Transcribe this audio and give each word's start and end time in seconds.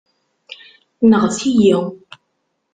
Nɣet-iyi. 1.09 1.77